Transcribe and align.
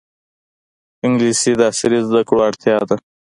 انګلیسي 1.05 1.51
د 1.59 1.61
عصري 1.71 1.99
زده 2.07 2.21
کړو 2.27 2.41
اړتیا 2.47 2.77
ده 2.89 2.97